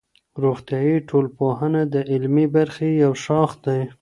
روغتیایی 0.43 0.97
ټولنپوهنه 1.09 1.81
د 1.93 1.95
عملي 2.13 2.47
برخې 2.55 2.89
یو 3.03 3.13
ښاخ 3.23 3.51
دی. 3.65 3.79